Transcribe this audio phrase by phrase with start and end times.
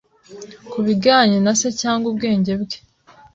[0.71, 2.77] Kubijyanye na SeCyangwa ubwenge bwe